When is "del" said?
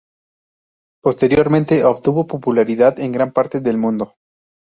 3.59-3.77